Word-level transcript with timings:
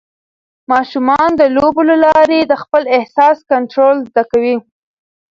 ماشومان 0.71 1.29
د 1.39 1.41
لوبو 1.55 1.81
له 1.89 1.95
لارې 2.05 2.39
د 2.45 2.53
خپل 2.63 2.83
احساس 2.97 3.37
کنټرول 3.51 3.95
زده 4.07 4.23
کوي. 4.31 4.55